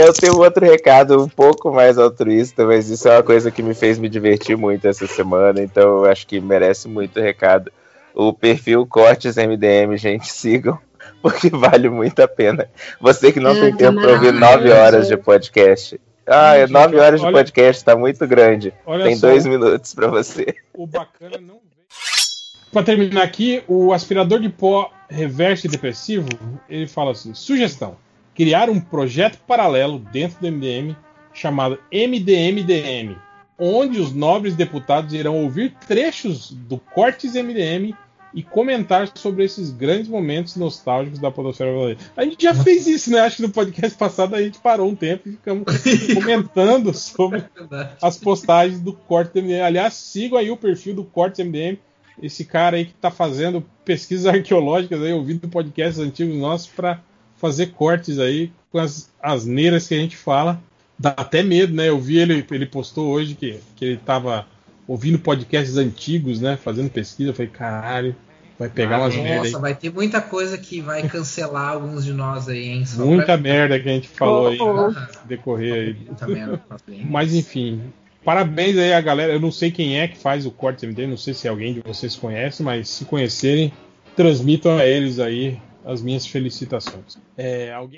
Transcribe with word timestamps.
eu 0.00 0.12
tenho 0.12 0.36
outro 0.38 0.64
recado 0.64 1.22
um 1.22 1.28
pouco 1.28 1.70
mais 1.72 1.98
altruísta, 1.98 2.64
mas 2.66 2.88
isso 2.88 3.08
é 3.08 3.16
uma 3.16 3.22
coisa 3.22 3.50
que 3.50 3.62
me 3.62 3.74
fez 3.74 3.98
me 3.98 4.08
divertir 4.08 4.56
muito 4.56 4.86
essa 4.88 5.06
semana, 5.06 5.62
então 5.62 5.82
eu 5.82 6.04
acho 6.06 6.26
que 6.26 6.40
merece 6.40 6.88
muito 6.88 7.20
recado. 7.20 7.70
O 8.14 8.32
perfil 8.32 8.86
Cortes 8.86 9.36
MDM, 9.36 9.96
gente, 9.96 10.26
sigam, 10.32 10.78
porque 11.22 11.48
vale 11.50 11.88
muito 11.88 12.20
a 12.20 12.28
pena. 12.28 12.68
Você 13.00 13.32
que 13.32 13.40
não 13.40 13.50
É, 13.52 13.60
tem 13.60 13.76
tempo 13.76 14.00
para 14.00 14.12
ouvir 14.12 14.32
nove 14.32 14.70
horas 14.70 15.06
de 15.08 15.16
podcast. 15.16 16.00
Ah, 16.26 16.56
é 16.56 16.66
nove 16.66 16.96
horas 16.98 17.20
de 17.20 17.26
olha- 17.26 17.36
podcast, 17.36 17.84
tá 17.84 17.96
muito 17.96 18.24
grande. 18.26 18.72
Olha 18.86 19.04
Tem 19.04 19.16
só. 19.16 19.28
dois 19.28 19.44
minutos 19.46 19.94
para 19.94 20.06
você. 20.08 20.54
O 20.74 20.86
bacana 20.86 21.38
não 21.40 21.54
vem. 21.54 21.60
Pra 22.72 22.82
terminar 22.84 23.22
aqui, 23.24 23.64
o 23.66 23.92
aspirador 23.92 24.38
de 24.38 24.48
pó 24.48 24.92
reverso 25.08 25.66
e 25.66 25.70
depressivo, 25.70 26.28
ele 26.68 26.86
fala 26.86 27.10
assim: 27.12 27.34
sugestão: 27.34 27.96
criar 28.34 28.70
um 28.70 28.80
projeto 28.80 29.38
paralelo 29.46 29.98
dentro 29.98 30.40
do 30.40 30.50
MDM 30.50 30.96
chamado 31.32 31.78
MDMDM, 31.92 33.16
onde 33.58 34.00
os 34.00 34.12
nobres 34.12 34.54
deputados 34.54 35.12
irão 35.14 35.42
ouvir 35.42 35.74
trechos 35.86 36.50
do 36.50 36.78
Cortes 36.78 37.34
MDM 37.34 37.94
e 38.32 38.42
comentar 38.42 39.10
sobre 39.16 39.44
esses 39.44 39.70
grandes 39.70 40.08
momentos 40.08 40.56
nostálgicos 40.56 41.18
da 41.18 41.30
podosfera 41.30 41.70
brasileira. 41.70 42.00
A 42.16 42.24
gente 42.24 42.42
já 42.42 42.54
fez 42.54 42.86
isso, 42.86 43.10
né? 43.10 43.20
Acho 43.20 43.36
que 43.36 43.42
no 43.42 43.50
podcast 43.50 43.96
passado 43.98 44.36
a 44.36 44.42
gente 44.42 44.58
parou 44.60 44.88
um 44.88 44.94
tempo 44.94 45.28
e 45.28 45.32
ficamos 45.32 45.64
comentando 46.14 46.94
sobre 46.94 47.44
as 48.00 48.16
postagens 48.18 48.80
do 48.80 48.92
Cortes 48.92 49.42
MDM. 49.42 49.62
Aliás, 49.62 49.94
sigam 49.94 50.38
aí 50.38 50.50
o 50.50 50.56
perfil 50.56 50.94
do 50.94 51.04
Cortes 51.04 51.44
MDM. 51.44 51.78
Esse 52.22 52.44
cara 52.44 52.76
aí 52.76 52.84
que 52.84 52.94
tá 52.94 53.10
fazendo 53.10 53.64
pesquisas 53.84 54.26
arqueológicas 54.32 55.02
aí, 55.02 55.12
ouvindo 55.12 55.48
podcasts 55.48 55.98
antigos 55.98 56.36
nossos 56.36 56.68
para 56.68 57.02
fazer 57.40 57.68
cortes 57.68 58.18
aí 58.18 58.52
com 58.70 58.78
as 58.78 59.10
asneiras 59.22 59.86
que 59.88 59.94
a 59.94 59.98
gente 59.98 60.16
fala. 60.16 60.60
Dá 60.98 61.10
até 61.16 61.42
medo, 61.42 61.72
né? 61.74 61.88
Eu 61.88 61.98
vi 61.98 62.18
ele, 62.18 62.44
ele 62.50 62.66
postou 62.66 63.08
hoje 63.08 63.34
que, 63.34 63.58
que 63.76 63.84
ele 63.84 63.96
tava 63.96 64.46
ouvindo 64.86 65.18
podcasts 65.18 65.76
antigos, 65.76 66.40
né? 66.40 66.58
Fazendo 66.62 66.90
pesquisa. 66.90 67.30
Eu 67.30 67.34
falei, 67.34 67.50
caralho, 67.50 68.14
vai 68.58 68.68
pegar 68.68 68.98
umas 68.98 69.14
merda 69.16 69.30
aí. 69.46 69.50
Nossa, 69.50 69.58
vai 69.58 69.74
ter 69.74 69.90
muita 69.90 70.20
coisa 70.20 70.58
que 70.58 70.80
vai 70.82 71.08
cancelar 71.08 71.70
alguns 71.72 72.04
de 72.04 72.12
nós 72.12 72.48
aí, 72.48 72.68
hein? 72.68 72.84
Só 72.84 73.04
Muita 73.04 73.24
pra- 73.24 73.36
merda 73.38 73.80
que 73.80 73.88
a 73.88 73.92
gente 73.92 74.08
falou 74.08 74.48
aí 74.48 74.58
Oh, 74.60 74.90
no 74.90 74.96
decorrer 75.24 75.72
aí. 75.74 75.96
Muita 76.06 76.28
merda. 76.28 76.60
hein? 76.88 77.06
Mas 77.08 77.32
enfim, 77.34 77.80
parabéns 78.22 78.76
aí 78.76 78.92
a 78.92 79.00
galera. 79.00 79.32
Eu 79.32 79.40
não 79.40 79.50
sei 79.50 79.70
quem 79.70 79.98
é 79.98 80.06
que 80.06 80.18
faz 80.18 80.44
o 80.44 80.50
corte 80.50 80.84
MD, 80.84 81.06
não 81.06 81.16
sei 81.16 81.32
se 81.32 81.48
alguém 81.48 81.72
de 81.72 81.80
vocês 81.80 82.14
conhece, 82.14 82.62
mas 82.62 82.90
se 82.90 83.06
conhecerem, 83.06 83.72
transmitam 84.14 84.76
a 84.76 84.84
eles 84.84 85.18
aí 85.18 85.56
as 85.84 86.02
minhas 86.02 86.26
felicitações. 86.26 87.18
É, 87.36 87.72
alguém 87.72 87.88